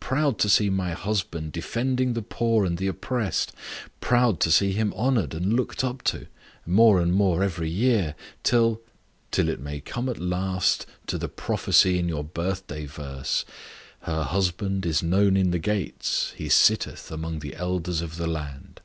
[0.00, 3.52] Proud to see my husband defending the poor and the oppressed
[4.00, 6.26] proud to see him honoured and looked up to,
[6.64, 8.80] more and more every year, till"
[9.30, 13.44] "Till it may come at last to the prophecy in your birthday verse
[14.00, 18.80] 'Her husband is known in the gates; he sitteth among the elders of the land.'"